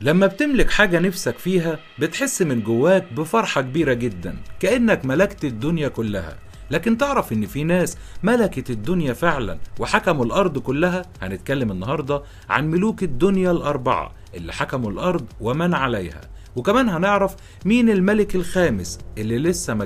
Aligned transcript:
لما 0.00 0.26
بتملك 0.26 0.70
حاجة 0.70 0.98
نفسك 0.98 1.38
فيها 1.38 1.78
بتحس 1.98 2.42
من 2.42 2.62
جواك 2.62 3.12
بفرحة 3.12 3.60
كبيرة 3.62 3.92
جدا 3.92 4.36
كأنك 4.60 5.04
ملكت 5.04 5.44
الدنيا 5.44 5.88
كلها. 5.88 6.38
لكن 6.70 6.98
تعرف 6.98 7.32
إن 7.32 7.46
في 7.46 7.64
ناس 7.64 7.96
ملكت 8.22 8.70
الدنيا 8.70 9.12
فعلا 9.12 9.58
وحكموا 9.78 10.24
الأرض 10.24 10.58
كلها؟ 10.58 11.02
هنتكلم 11.22 11.70
النهاردة 11.70 12.22
عن 12.48 12.70
ملوك 12.70 13.02
الدنيا 13.02 13.50
الأربعة 13.50 14.12
اللي 14.34 14.52
حكموا 14.52 14.90
الأرض 14.90 15.26
ومن 15.40 15.74
عليها. 15.74 16.20
وكمان 16.56 16.88
هنعرف 16.88 17.36
مين 17.64 17.90
الملك 17.90 18.34
الخامس 18.34 18.98
اللي 19.18 19.38
لسه 19.38 19.74
ما 19.74 19.84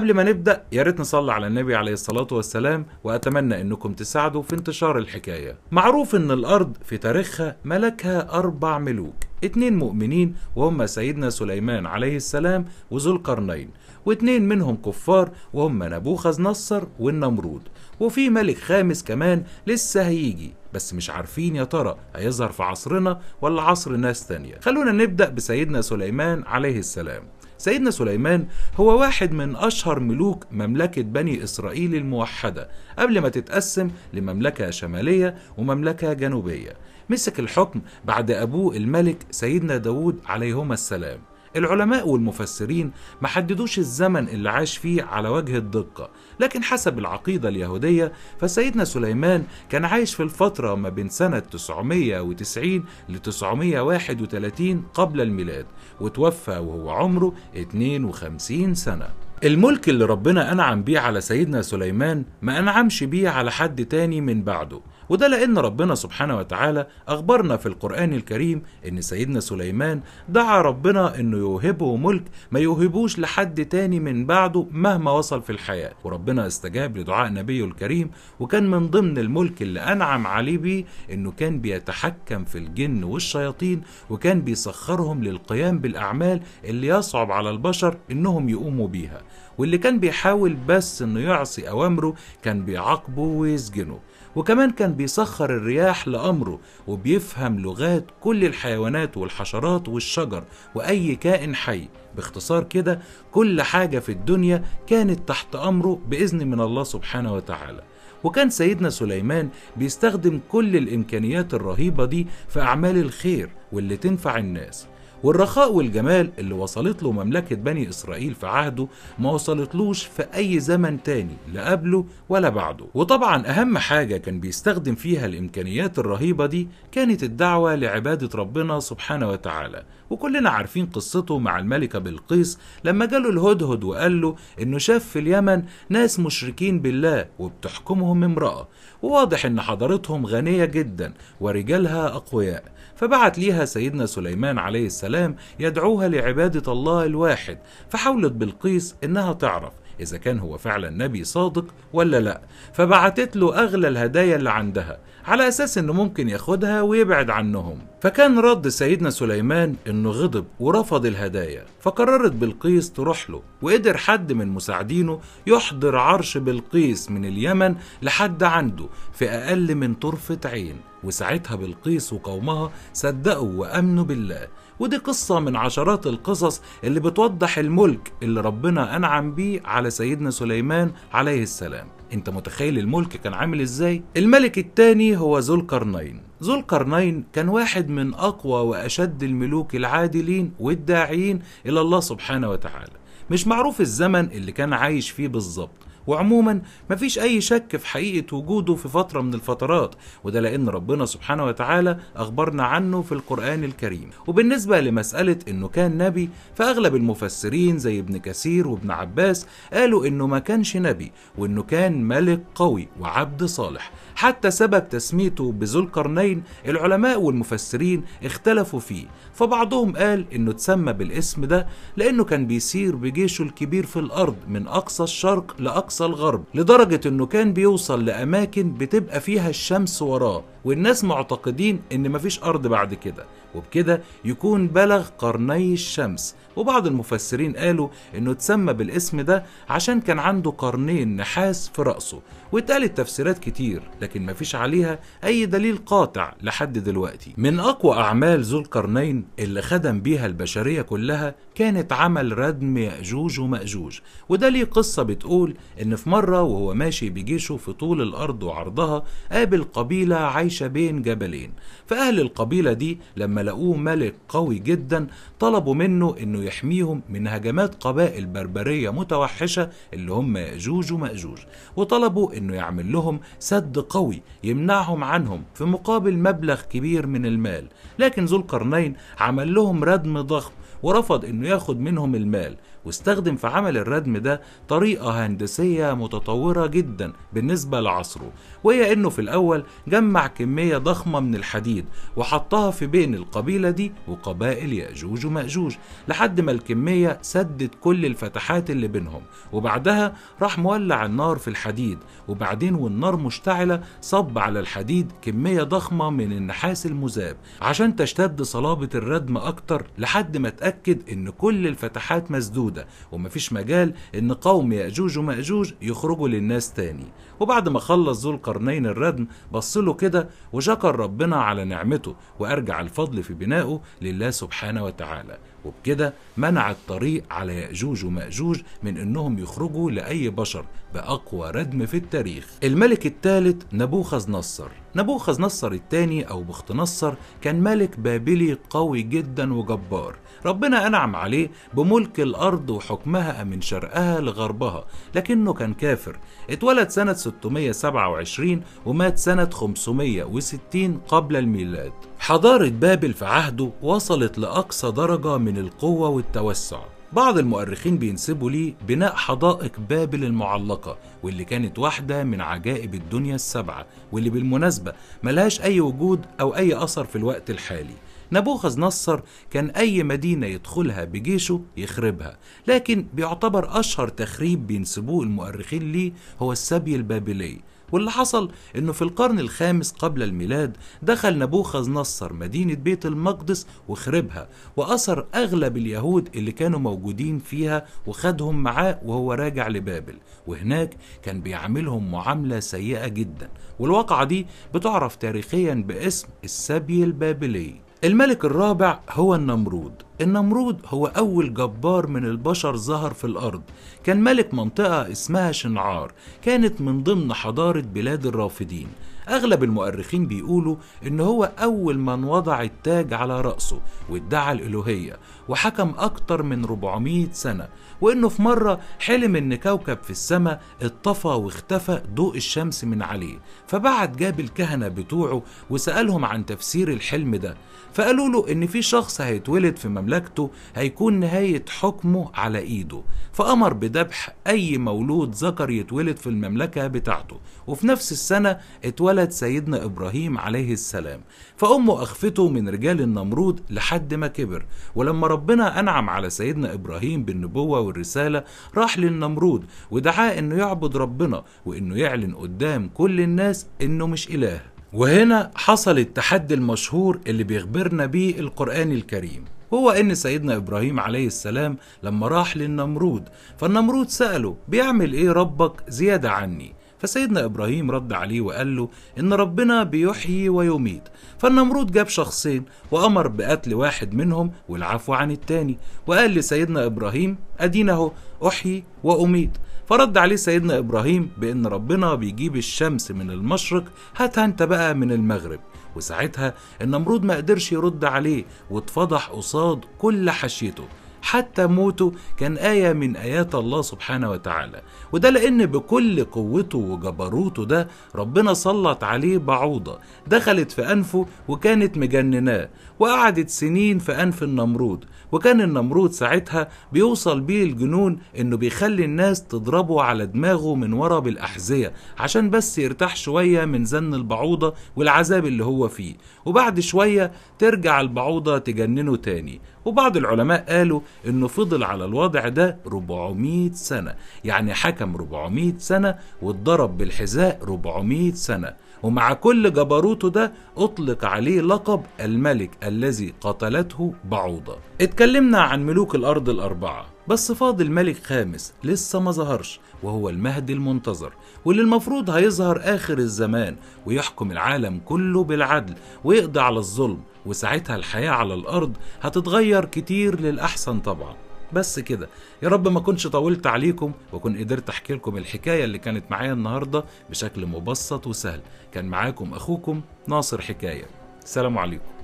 قبل 0.00 0.14
ما 0.14 0.24
نبدأ 0.24 0.64
يا 0.72 0.82
ريت 0.82 1.00
نصلي 1.00 1.32
على 1.32 1.46
النبي 1.46 1.76
عليه 1.76 1.92
الصلاة 1.92 2.26
والسلام 2.32 2.86
وأتمنى 3.04 3.60
إنكم 3.60 3.92
تساعدوا 3.92 4.42
في 4.42 4.54
انتشار 4.54 4.98
الحكاية. 4.98 5.58
معروف 5.70 6.14
إن 6.14 6.30
الأرض 6.30 6.76
في 6.84 6.98
تاريخها 6.98 7.56
ملكها 7.64 8.38
أربع 8.38 8.78
ملوك، 8.78 9.14
اتنين 9.44 9.76
مؤمنين 9.76 10.34
وهم 10.56 10.86
سيدنا 10.86 11.30
سليمان 11.30 11.86
عليه 11.86 12.16
السلام 12.16 12.64
وذو 12.90 13.12
القرنين، 13.12 13.70
واتنين 14.06 14.48
منهم 14.48 14.76
كفار 14.76 15.30
وهم 15.52 15.82
نبوخذ 15.82 16.42
نصر 16.42 16.84
والنمرود، 16.98 17.62
وفي 18.00 18.30
ملك 18.30 18.58
خامس 18.58 19.04
كمان 19.04 19.44
لسه 19.66 20.02
هيجي 20.02 20.52
بس 20.74 20.94
مش 20.94 21.10
عارفين 21.10 21.56
يا 21.56 21.64
ترى 21.64 21.96
هيظهر 22.16 22.52
في 22.52 22.62
عصرنا 22.62 23.20
ولا 23.42 23.62
عصر 23.62 23.96
ناس 23.96 24.26
تانية. 24.26 24.60
خلونا 24.60 24.92
نبدأ 24.92 25.28
بسيدنا 25.28 25.80
سليمان 25.80 26.42
عليه 26.46 26.78
السلام. 26.78 27.22
سيدنا 27.60 27.90
سليمان 27.90 28.46
هو 28.76 29.00
واحد 29.00 29.32
من 29.32 29.56
أشهر 29.56 30.00
ملوك 30.00 30.46
مملكة 30.52 31.02
بني 31.02 31.44
إسرائيل 31.44 31.94
الموحدة 31.94 32.68
قبل 32.98 33.20
ما 33.20 33.28
تتقسم 33.28 33.90
لمملكة 34.12 34.70
شمالية 34.70 35.34
ومملكة 35.58 36.12
جنوبية. 36.12 36.72
مسك 37.10 37.40
الحكم 37.40 37.80
بعد 38.04 38.30
أبوه 38.30 38.76
الملك 38.76 39.16
سيدنا 39.30 39.76
داود 39.76 40.20
عليهما 40.26 40.74
السلام. 40.74 41.18
العلماء 41.56 42.08
والمفسرين 42.08 42.90
ما 43.22 43.28
حددوش 43.28 43.78
الزمن 43.78 44.28
اللي 44.28 44.50
عاش 44.50 44.76
فيه 44.76 45.02
على 45.02 45.28
وجه 45.28 45.56
الدقة 45.56 46.10
لكن 46.40 46.62
حسب 46.62 46.98
العقيدة 46.98 47.48
اليهودية 47.48 48.12
فسيدنا 48.40 48.84
سليمان 48.84 49.44
كان 49.70 49.84
عايش 49.84 50.14
في 50.14 50.22
الفترة 50.22 50.74
ما 50.74 50.88
بين 50.88 51.08
سنة 51.08 51.38
990 51.38 52.84
ل 53.08 53.18
931 53.18 54.82
قبل 54.94 55.20
الميلاد 55.20 55.66
وتوفى 56.00 56.50
وهو 56.58 56.90
عمره 56.90 57.32
52 57.56 58.74
سنة. 58.74 59.08
الملك 59.44 59.88
اللي 59.88 60.04
ربنا 60.04 60.52
أنعم 60.52 60.82
بيه 60.82 60.98
على 60.98 61.20
سيدنا 61.20 61.62
سليمان 61.62 62.24
ما 62.42 62.58
أنعمش 62.58 63.04
بيه 63.04 63.28
على 63.28 63.50
حد 63.52 63.84
تاني 63.84 64.20
من 64.20 64.42
بعده 64.42 64.80
وده 65.10 65.26
لأن 65.28 65.58
ربنا 65.58 65.94
سبحانه 65.94 66.36
وتعالى 66.36 66.86
أخبرنا 67.08 67.56
في 67.56 67.66
القرآن 67.66 68.12
الكريم 68.12 68.62
إن 68.88 69.00
سيدنا 69.00 69.40
سليمان 69.40 70.00
دعا 70.28 70.62
ربنا 70.62 71.20
إنه 71.20 71.36
يوهبه 71.36 71.96
ملك 71.96 72.22
ما 72.50 72.60
يوهبوش 72.60 73.18
لحد 73.18 73.64
تاني 73.64 74.00
من 74.00 74.26
بعده 74.26 74.66
مهما 74.70 75.10
وصل 75.10 75.42
في 75.42 75.50
الحياة. 75.50 75.92
وربنا 76.04 76.46
استجاب 76.46 76.96
لدعاء 76.96 77.32
نبيه 77.32 77.64
الكريم 77.64 78.10
وكان 78.40 78.70
من 78.70 78.86
ضمن 78.86 79.18
الملك 79.18 79.62
اللي 79.62 79.80
أنعم 79.80 80.26
عليه 80.26 80.58
بيه 80.58 80.84
إنه 81.12 81.30
كان 81.32 81.60
بيتحكم 81.60 82.44
في 82.44 82.58
الجن 82.58 83.04
والشياطين 83.04 83.80
وكان 84.10 84.42
بيسخرهم 84.42 85.24
للقيام 85.24 85.78
بالأعمال 85.78 86.40
اللي 86.64 86.86
يصعب 86.86 87.32
على 87.32 87.50
البشر 87.50 87.96
إنهم 88.10 88.48
يقوموا 88.48 88.88
بيها. 88.88 89.22
واللي 89.58 89.78
كان 89.78 90.00
بيحاول 90.00 90.56
بس 90.68 91.02
إنه 91.02 91.20
يعصي 91.20 91.68
أوامره 91.68 92.14
كان 92.42 92.64
بيعاقبه 92.64 93.22
ويسجنه. 93.22 93.98
وكمان 94.36 94.70
كان 94.70 94.92
بيسخر 94.94 95.56
الرياح 95.56 96.08
لأمره 96.08 96.60
وبيفهم 96.86 97.58
لغات 97.58 98.04
كل 98.20 98.44
الحيوانات 98.44 99.16
والحشرات 99.16 99.88
والشجر 99.88 100.44
وأي 100.74 101.14
كائن 101.16 101.54
حي. 101.54 101.88
باختصار 102.16 102.62
كده 102.62 103.00
كل 103.32 103.62
حاجة 103.62 103.98
في 103.98 104.12
الدنيا 104.12 104.64
كانت 104.86 105.28
تحت 105.28 105.56
أمره 105.56 106.00
بإذن 106.08 106.46
من 106.46 106.60
الله 106.60 106.84
سبحانه 106.84 107.34
وتعالى. 107.34 107.82
وكان 108.24 108.50
سيدنا 108.50 108.90
سليمان 108.90 109.48
بيستخدم 109.76 110.40
كل 110.48 110.76
الإمكانيات 110.76 111.54
الرهيبة 111.54 112.04
دي 112.04 112.26
في 112.48 112.60
أعمال 112.60 112.96
الخير 112.96 113.50
واللي 113.72 113.96
تنفع 113.96 114.38
الناس. 114.38 114.86
والرخاء 115.22 115.72
والجمال 115.72 116.30
اللي 116.38 116.54
وصلت 116.54 117.02
له 117.02 117.12
مملكة 117.12 117.56
بني 117.56 117.88
إسرائيل 117.88 118.34
في 118.34 118.46
عهده 118.46 118.88
ما 119.18 119.30
وصلتلوش 119.30 120.04
في 120.04 120.26
أي 120.36 120.60
زمن 120.60 121.02
تاني 121.02 121.36
لا 121.52 121.70
قبله 121.70 122.04
ولا 122.28 122.48
بعده. 122.48 122.86
وطبعا 122.94 123.46
أهم 123.46 123.78
حاجة 123.78 124.16
كان 124.16 124.40
بيستخدم 124.40 124.94
فيها 124.94 125.26
الإمكانيات 125.26 125.98
الرهيبة 125.98 126.46
دي 126.46 126.68
كانت 126.92 127.22
الدعوة 127.22 127.74
لعبادة 127.74 128.28
ربنا 128.38 128.80
سبحانه 128.80 129.28
وتعالى. 129.28 129.82
وكلنا 130.10 130.50
عارفين 130.50 130.86
قصته 130.86 131.38
مع 131.38 131.58
الملكة 131.58 131.98
بلقيس 131.98 132.58
لما 132.84 133.06
جاله 133.06 133.30
الهدهد 133.30 133.84
وقال 133.84 134.20
له 134.20 134.36
إنه 134.62 134.78
شاف 134.78 135.04
في 135.04 135.18
اليمن 135.18 135.62
ناس 135.88 136.20
مشركين 136.20 136.80
بالله 136.80 137.26
وبتحكمهم 137.38 138.24
امرأة. 138.24 138.68
وواضح 139.02 139.46
إن 139.46 139.60
حضارتهم 139.60 140.26
غنية 140.26 140.64
جدا 140.64 141.12
ورجالها 141.40 142.06
أقوياء. 142.06 142.64
فبعت 142.96 143.38
ليها 143.38 143.64
سيدنا 143.64 144.06
سليمان 144.06 144.58
عليه 144.58 144.86
السلام 144.86 145.09
يدعوها 145.58 146.08
لعبادة 146.08 146.72
الله 146.72 147.04
الواحد 147.04 147.58
فحاولت 147.88 148.32
بلقيس 148.32 148.96
إنها 149.04 149.32
تعرف 149.32 149.72
إذا 150.00 150.18
كان 150.18 150.38
هو 150.38 150.58
فعلا 150.58 150.90
نبي 150.90 151.24
صادق 151.24 151.64
ولا 151.92 152.20
لأ. 152.20 152.40
فبعتت 152.72 153.36
له 153.36 153.62
أغلى 153.62 153.88
الهدايا 153.88 154.36
اللي 154.36 154.50
عندها 154.50 154.98
على 155.24 155.48
أساس 155.48 155.78
إنه 155.78 155.92
ممكن 155.92 156.28
ياخدها 156.28 156.82
ويبعد 156.82 157.30
عنهم. 157.30 157.78
فكان 158.00 158.38
رد 158.38 158.68
سيدنا 158.68 159.10
سليمان 159.10 159.76
إنه 159.86 160.10
غضب 160.10 160.44
ورفض 160.60 161.06
الهدايا 161.06 161.64
فقررت 161.80 162.32
بلقيس 162.32 162.92
تروح 162.92 163.30
له 163.30 163.42
وقدر 163.62 163.96
حد 163.96 164.32
من 164.32 164.48
مساعدينه 164.48 165.20
يحضر 165.46 165.96
عرش 165.96 166.38
بلقيس 166.38 167.10
من 167.10 167.24
اليمن 167.24 167.74
لحد 168.02 168.42
عنده 168.42 168.86
في 169.12 169.30
أقل 169.30 169.74
من 169.74 169.94
طرفة 169.94 170.38
عين. 170.44 170.76
وساعتها 171.04 171.54
بلقيس 171.56 172.12
وقومها 172.12 172.70
صدقوا 172.92 173.52
وأمنوا 173.60 174.04
بالله. 174.04 174.46
ودي 174.80 174.96
قصة 174.96 175.40
من 175.40 175.56
عشرات 175.56 176.06
القصص 176.06 176.62
اللي 176.84 177.00
بتوضح 177.00 177.58
الملك 177.58 178.12
اللي 178.22 178.40
ربنا 178.40 178.96
أنعم 178.96 179.34
بيه 179.34 179.60
على 179.64 179.90
سيدنا 179.90 180.30
سليمان 180.30 180.90
عليه 181.12 181.42
السلام. 181.42 181.88
أنت 182.12 182.30
متخيل 182.30 182.78
الملك 182.78 183.08
كان 183.08 183.34
عامل 183.34 183.60
إزاي؟ 183.60 184.02
الملك 184.16 184.58
التاني 184.58 185.16
هو 185.16 185.38
ذو 185.38 185.54
القرنين. 185.54 186.22
ذو 186.42 186.54
القرنين 186.54 187.24
كان 187.32 187.48
واحد 187.48 187.88
من 187.88 188.14
أقوى 188.14 188.60
وأشد 188.60 189.22
الملوك 189.22 189.76
العادلين 189.76 190.52
والداعيين 190.60 191.42
إلى 191.66 191.80
الله 191.80 192.00
سبحانه 192.00 192.50
وتعالى. 192.50 192.92
مش 193.30 193.46
معروف 193.46 193.80
الزمن 193.80 194.30
اللي 194.32 194.52
كان 194.52 194.72
عايش 194.72 195.10
فيه 195.10 195.28
بالظبط. 195.28 195.70
وعموما 196.06 196.62
مفيش 196.90 197.18
أي 197.18 197.40
شك 197.40 197.76
في 197.76 197.86
حقيقة 197.86 198.36
وجوده 198.36 198.74
في 198.74 198.88
فترة 198.88 199.20
من 199.20 199.34
الفترات 199.34 199.94
وده 200.24 200.40
لأن 200.40 200.68
ربنا 200.68 201.06
سبحانه 201.06 201.44
وتعالى 201.44 201.98
أخبرنا 202.16 202.62
عنه 202.64 203.02
في 203.02 203.12
القرآن 203.12 203.64
الكريم. 203.64 204.10
وبالنسبة 204.26 204.80
لمسألة 204.80 205.36
إنه 205.48 205.68
كان 205.68 205.98
نبي 205.98 206.28
فأغلب 206.54 206.96
المفسرين 206.96 207.78
زي 207.78 207.98
ابن 207.98 208.16
كثير 208.16 208.68
وابن 208.68 208.90
عباس 208.90 209.46
قالوا 209.72 210.06
إنه 210.06 210.26
ما 210.26 210.38
كانش 210.38 210.76
نبي 210.76 211.12
وإنه 211.38 211.62
كان 211.62 212.04
ملك 212.04 212.40
قوي 212.54 212.88
وعبد 213.00 213.44
صالح. 213.44 213.92
حتى 214.20 214.50
سبب 214.50 214.88
تسميته 214.88 215.52
بذو 215.52 215.80
القرنين 215.80 216.42
العلماء 216.68 217.20
والمفسرين 217.20 218.04
اختلفوا 218.24 218.80
فيه 218.80 219.04
فبعضهم 219.34 219.96
قال 219.96 220.24
إنه 220.34 220.52
تسمى 220.52 220.92
بالاسم 220.92 221.44
ده 221.44 221.66
لأنه 221.96 222.24
كان 222.24 222.46
بيسير 222.46 222.96
بجيشه 222.96 223.42
الكبير 223.42 223.86
في 223.86 223.98
الأرض 223.98 224.36
من 224.48 224.66
أقصى 224.68 225.02
الشرق 225.02 225.56
لأقصى 225.58 226.04
الغرب 226.04 226.44
لدرجة 226.54 227.00
إنه 227.08 227.26
كان 227.26 227.52
بيوصل 227.52 228.04
لأماكن 228.04 228.72
بتبقى 228.72 229.20
فيها 229.20 229.48
الشمس 229.48 230.02
وراه. 230.02 230.42
والناس 230.64 231.04
معتقدين 231.04 231.80
إن 231.92 232.10
مفيش 232.10 232.42
أرض 232.42 232.66
بعد 232.66 232.94
كده. 232.94 233.24
وبكده 233.54 234.02
يكون 234.24 234.68
بلغ 234.68 235.08
قرني 235.18 235.72
الشمس. 235.72 236.34
وبعض 236.56 236.86
المفسرين 236.86 237.56
قالوا 237.56 237.88
إنه 238.16 238.30
اتسمى 238.30 238.72
بالاسم 238.72 239.20
ده 239.20 239.44
عشان 239.68 240.00
كان 240.00 240.18
عنده 240.18 240.50
قرنين 240.50 241.16
نحاس 241.16 241.68
في 241.74 241.82
رأسه. 241.82 242.20
واتقالت 242.52 242.98
تفسيرات 242.98 243.38
كتير 243.38 243.82
لكن 244.02 244.26
مفيش 244.26 244.54
عليها 244.54 244.98
أي 245.24 245.46
دليل 245.46 245.76
قاطع 245.86 246.34
لحد 246.42 246.78
دلوقتي. 246.78 247.34
من 247.36 247.60
أقوى 247.60 247.96
أعمال 247.96 248.42
ذو 248.44 248.58
القرنين 248.58 249.24
اللي 249.38 249.62
خدم 249.62 250.00
بيها 250.00 250.26
البشرية 250.26 250.82
كلها 250.82 251.34
كانت 251.54 251.92
عمل 251.92 252.38
ردم 252.38 252.76
يأجوج 252.78 253.40
ومأجوج. 253.40 253.98
وده 254.28 254.48
ليه 254.48 254.64
قصة 254.64 255.02
بتقول 255.02 255.54
إن 255.82 255.96
في 255.96 256.10
مرة 256.10 256.42
وهو 256.42 256.74
ماشي 256.74 257.10
بجيشه 257.10 257.56
في 257.56 257.72
طول 257.72 258.02
الأرض 258.02 258.42
وعرضها 258.42 259.02
قابل 259.32 259.64
قبيلة 259.64 260.16
عايشة 260.16 260.49
بين 260.62 261.02
جبلين. 261.02 261.52
فأهل 261.86 262.20
القبيلة 262.20 262.72
دي 262.72 262.98
لما 263.16 263.40
لقوه 263.40 263.76
ملك 263.76 264.14
قوي 264.28 264.58
جدا 264.58 265.06
طلبوا 265.40 265.74
منه 265.74 266.16
إنه 266.22 266.42
يحميهم 266.42 267.02
من 267.08 267.28
هجمات 267.28 267.84
قبائل 267.84 268.26
بربرية 268.26 268.90
متوحشة 268.90 269.70
اللي 269.94 270.12
هم 270.12 270.36
يأجوج 270.36 270.92
ومأجوج. 270.92 271.38
وطلبوا 271.76 272.36
إنه 272.36 272.54
يعمل 272.54 272.92
لهم 272.92 273.20
سد 273.38 273.78
قوي 273.78 274.22
يمنعهم 274.44 275.04
عنهم 275.04 275.44
في 275.54 275.64
مقابل 275.64 276.18
مبلغ 276.18 276.60
كبير 276.62 277.06
من 277.06 277.26
المال. 277.26 277.66
لكن 277.98 278.24
ذو 278.24 278.36
القرنين 278.36 278.96
عمل 279.18 279.54
لهم 279.54 279.84
ردم 279.84 280.20
ضخم 280.20 280.52
ورفض 280.82 281.24
إنه 281.24 281.48
ياخد 281.48 281.80
منهم 281.80 282.14
المال. 282.14 282.56
واستخدم 282.84 283.36
في 283.36 283.46
عمل 283.46 283.76
الردم 283.76 284.16
ده 284.16 284.40
طريقة 284.68 285.26
هندسية 285.26 285.94
متطورة 285.94 286.66
جدا 286.66 287.12
بالنسبة 287.32 287.80
لعصره 287.80 288.32
وهي 288.64 288.92
إنه 288.92 289.08
في 289.08 289.18
الأول 289.18 289.64
جمع 289.88 290.26
كمية 290.26 290.76
ضخمة 290.78 291.20
من 291.20 291.34
الحديد 291.34 291.84
وحطها 292.16 292.70
في 292.70 292.86
بين 292.86 293.14
القبيلة 293.14 293.70
دي 293.70 293.92
وقبائل 294.08 294.72
يأجوج 294.72 295.26
ومأجوج 295.26 295.76
لحد 296.08 296.40
ما 296.40 296.52
الكمية 296.52 297.18
سدت 297.22 297.70
كل 297.80 298.06
الفتحات 298.06 298.70
اللي 298.70 298.88
بينهم 298.88 299.22
وبعدها 299.52 300.14
راح 300.42 300.58
مولع 300.58 301.04
النار 301.04 301.36
في 301.38 301.48
الحديد 301.48 301.98
وبعدين 302.28 302.74
والنار 302.74 303.16
مشتعلة 303.16 303.80
صب 304.00 304.38
على 304.38 304.60
الحديد 304.60 305.12
كمية 305.22 305.62
ضخمة 305.62 306.10
من 306.10 306.32
النحاس 306.32 306.86
المذاب 306.86 307.36
عشان 307.62 307.96
تشتد 307.96 308.42
صلابة 308.42 308.88
الردم 308.94 309.36
أكتر 309.36 309.86
لحد 309.98 310.36
ما 310.36 310.48
تأكد 310.48 311.08
إن 311.08 311.30
كل 311.30 311.66
الفتحات 311.66 312.30
مسدودة. 312.30 312.69
ومفيش 313.12 313.52
مجال 313.52 313.94
إن 314.14 314.32
قوم 314.32 314.72
يأجوج 314.72 315.18
ومأجوج 315.18 315.72
يخرجوا 315.82 316.28
للناس 316.28 316.72
تاني. 316.72 317.06
وبعد 317.40 317.68
ما 317.68 317.78
خلص 317.78 318.24
ذو 318.24 318.30
القرنين 318.30 318.86
الردم 318.86 319.26
بصله 319.52 319.94
كده 319.94 320.28
وشكر 320.52 320.96
ربنا 320.96 321.36
على 321.36 321.64
نعمته 321.64 322.14
وأرجع 322.38 322.80
الفضل 322.80 323.22
في 323.22 323.34
بنائه 323.34 323.80
لله 324.02 324.30
سبحانه 324.30 324.84
وتعالى. 324.84 325.38
وبكده 325.64 326.14
منع 326.36 326.70
الطريق 326.70 327.24
على 327.30 327.54
يأجوج 327.54 328.04
ومأجوج 328.04 328.60
من 328.82 328.98
إنهم 328.98 329.38
يخرجوا 329.38 329.90
لأي 329.90 330.30
بشر 330.30 330.64
بأقوى 330.94 331.50
ردم 331.50 331.86
في 331.86 331.96
التاريخ. 331.96 332.46
الملك 332.64 333.06
الثالث 333.06 333.62
نبوخذ 333.72 334.30
نصر. 334.30 334.68
نبوخذ 334.96 335.42
نصر 335.42 335.72
الثاني 335.72 336.30
أو 336.30 336.42
بخت 336.42 336.72
نصر 336.72 337.14
كان 337.42 337.60
ملك 337.60 338.00
بابلي 338.00 338.58
قوي 338.70 339.02
جدا 339.02 339.54
وجبار. 339.54 340.16
ربنا 340.46 340.86
أنعم 340.86 341.16
عليه 341.16 341.50
بملك 341.74 342.20
الأرض 342.20 342.70
وحكمها 342.70 343.44
من 343.44 343.60
شرقها 343.60 344.20
لغربها 344.20 344.84
لكنه 345.14 345.52
كان 345.52 345.74
كافر. 345.74 346.18
اتولد 346.50 346.88
سنة 346.88 347.12
627 347.12 348.62
ومات 348.86 349.18
سنة 349.18 349.50
560 349.50 351.00
قبل 351.08 351.36
الميلاد. 351.36 351.92
حضارة 352.18 352.68
بابل 352.68 353.12
في 353.12 353.24
عهده 353.24 353.70
وصلت 353.82 354.38
لأقصى 354.38 354.90
درجة 354.90 355.38
من 355.38 355.49
القوة 355.56 356.08
والتوسع. 356.08 356.80
بعض 357.12 357.38
المؤرخين 357.38 357.98
بينسبوا 357.98 358.50
ليه 358.50 358.74
بناء 358.88 359.14
حدائق 359.14 359.80
بابل 359.88 360.24
المعلقة 360.24 360.98
واللي 361.22 361.44
كانت 361.44 361.78
واحدة 361.78 362.24
من 362.24 362.40
عجائب 362.40 362.94
الدنيا 362.94 363.34
السبعة 363.34 363.86
واللي 364.12 364.30
بالمناسبة 364.30 364.92
ملهاش 365.22 365.60
أي 365.60 365.80
وجود 365.80 366.26
أو 366.40 366.56
أي 366.56 366.84
أثر 366.84 367.04
في 367.04 367.16
الوقت 367.16 367.50
الحالي. 367.50 367.94
نبوخذ 368.32 368.80
نصر 368.80 369.20
كان 369.50 369.70
أي 369.70 370.02
مدينة 370.02 370.46
يدخلها 370.46 371.04
بجيشه 371.04 371.60
يخربها 371.76 372.38
لكن 372.66 373.06
بيعتبر 373.14 373.80
أشهر 373.80 374.08
تخريب 374.08 374.66
بينسبوه 374.66 375.24
المؤرخين 375.24 375.92
ليه 375.92 376.12
هو 376.38 376.52
السبي 376.52 376.96
البابلي. 376.96 377.60
واللي 377.92 378.10
حصل 378.10 378.50
إنه 378.76 378.92
في 378.92 379.02
القرن 379.02 379.38
الخامس 379.38 379.92
قبل 379.92 380.22
الميلاد 380.22 380.76
دخل 381.02 381.38
نبوخذ 381.38 381.90
نصر 381.90 382.32
مدينة 382.32 382.74
بيت 382.74 383.06
المقدس 383.06 383.66
وخربها 383.88 384.48
وأسر 384.76 385.26
أغلب 385.34 385.76
اليهود 385.76 386.28
اللي 386.34 386.52
كانوا 386.52 386.78
موجودين 386.78 387.38
فيها 387.38 387.86
وخدهم 388.06 388.62
معاه 388.62 388.98
وهو 389.04 389.32
راجع 389.32 389.68
لبابل 389.68 390.14
وهناك 390.46 390.96
كان 391.22 391.40
بيعاملهم 391.40 392.10
معاملة 392.10 392.60
سيئة 392.60 393.08
جدا. 393.08 393.48
والواقعة 393.78 394.24
دي 394.24 394.46
بتعرف 394.74 395.16
تاريخيا 395.16 395.74
باسم 395.74 396.28
السبي 396.44 397.04
البابلي. 397.04 397.80
الملك 398.04 398.44
الرابع 398.44 399.00
هو 399.10 399.34
النمرود. 399.34 399.92
النمرود 400.20 400.80
هو 400.86 401.06
أول 401.06 401.54
جبار 401.54 402.06
من 402.06 402.24
البشر 402.24 402.76
ظهر 402.76 403.14
في 403.14 403.24
الأرض. 403.24 403.62
كان 404.04 404.20
ملك 404.24 404.54
منطقة 404.54 405.12
اسمها 405.12 405.52
شنعار. 405.52 406.12
كانت 406.42 406.80
من 406.80 407.02
ضمن 407.02 407.32
حضارة 407.32 407.80
بلاد 407.80 408.26
الرافدين. 408.26 408.88
أغلب 409.28 409.64
المؤرخين 409.64 410.26
بيقولوا 410.26 410.76
إن 411.06 411.20
هو 411.20 411.52
أول 411.58 411.98
من 411.98 412.24
وضع 412.24 412.62
التاج 412.62 413.12
على 413.14 413.40
رأسه 413.40 413.80
وادعى 414.10 414.52
الإلوهية 414.52 415.16
وحكم 415.50 415.94
أكتر 415.98 416.42
من 416.42 416.64
400 416.64 417.28
سنة 417.32 417.68
وإنه 418.00 418.28
في 418.28 418.42
مرة 418.42 418.80
حلم 418.98 419.36
إن 419.36 419.54
كوكب 419.54 419.98
في 420.02 420.10
السماء 420.10 420.62
اتطفى 420.82 421.28
واختفى 421.28 422.02
ضوء 422.14 422.36
الشمس 422.36 422.84
من 422.84 423.02
عليه. 423.02 423.38
فبعت 423.66 424.16
جاب 424.16 424.40
الكهنة 424.40 424.88
بتوعه 424.88 425.42
وسألهم 425.70 426.24
عن 426.24 426.46
تفسير 426.46 426.92
الحلم 426.92 427.36
ده. 427.36 427.56
فقالوا 427.94 428.28
له 428.28 428.52
إن 428.52 428.66
في 428.66 428.82
شخص 428.82 429.20
هيتولد 429.20 429.76
في 429.76 429.88
مملكته 429.88 430.50
هيكون 430.76 431.20
نهاية 431.20 431.64
حكمه 431.80 432.30
على 432.34 432.58
إيده. 432.58 433.02
فأمر 433.32 433.72
بذبح 433.72 434.34
أي 434.46 434.78
مولود 434.78 435.34
ذكر 435.34 435.70
يتولد 435.70 436.16
في 436.16 436.26
المملكة 436.26 436.86
بتاعته. 436.86 437.36
وفي 437.66 437.86
نفس 437.86 438.12
السنة 438.12 438.58
اتولد 438.84 439.30
سيدنا 439.30 439.84
إبراهيم 439.84 440.38
عليه 440.38 440.72
السلام. 440.72 441.20
فأمه 441.56 442.02
أخفته 442.02 442.48
من 442.48 442.68
رجال 442.68 443.00
النمرود 443.00 443.60
لحد 443.70 444.14
ما 444.14 444.26
كبر. 444.26 444.66
ولما 444.94 445.26
ربنا 445.40 445.80
أنعم 445.80 446.10
على 446.10 446.30
سيدنا 446.30 446.74
إبراهيم 446.74 447.24
بالنبوة 447.24 447.80
والرسالة 447.80 448.44
راح 448.76 448.98
للنمرود 448.98 449.64
ودعاه 449.90 450.38
إنه 450.38 450.54
يعبد 450.56 450.96
ربنا 450.96 451.42
وإنه 451.66 451.96
يعلن 451.96 452.34
قدام 452.34 452.90
كل 452.94 453.20
الناس 453.20 453.66
إنه 453.82 454.06
مش 454.06 454.28
إله. 454.28 454.60
وهنا 454.92 455.50
حصل 455.54 455.98
التحدي 455.98 456.54
المشهور 456.54 457.20
اللي 457.26 457.44
بيخبرنا 457.44 458.06
بيه 458.06 458.40
القرآن 458.40 458.92
الكريم. 458.92 459.44
هو 459.74 459.90
إن 459.90 460.14
سيدنا 460.14 460.56
إبراهيم 460.56 461.00
عليه 461.00 461.26
السلام 461.26 461.76
لما 462.02 462.28
راح 462.28 462.56
للنمرود 462.56 463.28
فالنمرود 463.58 464.08
سأله 464.08 464.56
بيعمل 464.68 465.12
إيه 465.12 465.32
ربك 465.32 465.72
زيادة 465.88 466.30
عني؟ 466.30 466.72
فسيدنا 467.00 467.44
إبراهيم 467.44 467.90
رد 467.90 468.12
عليه 468.12 468.40
وقال 468.40 468.76
له 468.76 468.88
إن 469.18 469.32
ربنا 469.32 469.82
بيحيي 469.82 470.48
ويميت. 470.48 471.08
فالنمرود 471.38 471.92
جاب 471.92 472.08
شخصين 472.08 472.64
وأمر 472.90 473.28
بقتل 473.28 473.74
واحد 473.74 474.14
منهم 474.14 474.52
والعفو 474.68 475.12
عن 475.12 475.30
التاني. 475.30 475.78
وقال 476.06 476.30
لسيدنا 476.30 476.86
إبراهيم 476.86 477.36
ادينا 477.60 477.92
اهو 477.92 478.12
أحيي 478.46 478.84
وأميت. 479.04 479.50
فرد 479.86 480.18
عليه 480.18 480.36
سيدنا 480.36 480.78
إبراهيم 480.78 481.30
بإن 481.38 481.66
ربنا 481.66 482.14
بيجيب 482.14 482.56
الشمس 482.56 483.10
من 483.10 483.30
المشرق 483.30 483.84
هاتها 484.16 484.44
أنت 484.44 484.62
بقى 484.62 484.94
من 484.94 485.12
المغرب. 485.12 485.60
وساعتها 485.96 486.54
النمرود 486.82 487.24
ما 487.24 487.36
قدرش 487.36 487.72
يرد 487.72 488.04
عليه 488.04 488.44
واتفضح 488.70 489.28
قصاد 489.28 489.84
كل 489.98 490.30
حشيته. 490.30 490.84
حتى 491.22 491.66
موته 491.66 492.12
كان 492.36 492.56
آية 492.56 492.92
من 492.92 493.16
آيات 493.16 493.54
الله 493.54 493.82
سبحانه 493.82 494.30
وتعالى. 494.30 494.82
وده 495.12 495.30
لأن 495.30 495.66
بكل 495.66 496.24
قوته 496.24 496.78
وجبروته 496.78 497.64
ده 497.64 497.88
ربنا 498.14 498.54
سلط 498.54 499.04
عليه 499.04 499.38
بعوضة. 499.38 499.98
دخلت 500.26 500.72
في 500.72 500.92
أنفه 500.92 501.26
وكانت 501.48 501.98
مجنناه. 501.98 502.68
وقعدت 502.98 503.50
سنين 503.50 503.98
في 503.98 504.12
أنف 504.12 504.42
النمرود. 504.42 505.04
وكان 505.32 505.60
النمرود 505.60 506.10
ساعتها 506.12 506.68
بيوصل 506.92 507.40
بيه 507.40 507.64
الجنون 507.64 508.18
إنه 508.38 508.56
بيخلي 508.56 509.04
الناس 509.04 509.44
تضربه 509.46 510.02
على 510.02 510.26
دماغه 510.26 510.74
من 510.74 510.92
ورا 510.92 511.18
بالأحذية 511.18 511.92
عشان 512.18 512.50
بس 512.50 512.78
يرتاح 512.78 513.16
شوية 513.16 513.64
من 513.64 513.84
زن 513.84 514.14
البعوضة 514.14 514.74
والعذاب 514.96 515.46
اللي 515.46 515.64
هو 515.64 515.88
فيه. 515.88 516.14
وبعد 516.44 516.80
شوية 516.80 517.32
ترجع 517.58 518.00
البعوضة 518.00 518.58
تجننه 518.58 519.16
تاني. 519.16 519.60
وبعض 519.84 520.16
العلماء 520.16 520.64
قالوا 520.68 521.00
إنه 521.26 521.48
فضل 521.48 521.84
على 521.84 522.04
الوضع 522.04 522.48
ده 522.48 522.76
400 522.86 523.72
سنة. 523.72 524.14
يعني 524.44 524.74
حكم 524.74 525.14
400 525.14 525.72
سنة 525.78 526.14
واتضرب 526.42 526.98
بالحذاء 526.98 527.58
400 527.62 528.32
سنة. 528.32 528.74
ومع 529.02 529.32
كل 529.32 529.72
جبروته 529.72 530.30
ده 530.30 530.52
أطلق 530.76 531.24
عليه 531.24 531.60
لقب 531.60 532.02
الملك 532.20 532.70
الذي 532.84 533.34
قتلته 533.40 534.14
بعوضة. 534.24 534.76
اتكلمنا 535.00 535.60
عن 535.60 535.86
ملوك 535.86 536.14
الأرض 536.14 536.48
الأربعة. 536.48 537.06
بس 537.28 537.52
فاضل 537.52 537.90
ملك 537.90 538.16
خامس 538.24 538.74
لسه 538.84 539.20
ما 539.20 539.30
ظهرش 539.30 539.80
وهو 540.02 540.28
المهدي 540.28 540.72
المنتظر. 540.72 541.32
واللي 541.64 541.82
المفروض 541.82 542.30
هيظهر 542.30 542.80
آخر 542.84 543.18
الزمان 543.18 543.76
ويحكم 544.06 544.50
العالم 544.50 545.00
كله 545.04 545.44
بالعدل 545.44 545.94
ويقضي 546.24 546.60
على 546.60 546.76
الظلم. 546.78 547.18
وساعتها 547.46 547.96
الحياة 547.96 548.30
على 548.30 548.54
الأرض 548.54 548.96
هتتغير 549.22 549.84
كتير 549.84 550.40
للأحسن 550.40 551.00
طبعا. 551.00 551.34
بس 551.72 551.98
كده 552.00 552.28
يا 552.62 552.68
رب 552.68 552.88
ما 552.88 553.00
كنتش 553.00 553.26
طولت 553.26 553.66
عليكم 553.66 554.12
وكون 554.32 554.58
قدرت 554.58 554.88
أحكي 554.88 555.14
لكم 555.14 555.36
الحكاية 555.36 555.84
اللي 555.84 555.98
كانت 555.98 556.24
معايا 556.30 556.52
النهارده 556.52 557.04
بشكل 557.30 557.66
مبسط 557.66 558.26
وسهل. 558.26 558.60
كان 558.92 559.04
معاكم 559.04 559.54
أخوكم 559.54 560.00
ناصر 560.28 560.60
حكاية. 560.60 561.04
السلام 561.42 561.78
عليكم. 561.78 562.19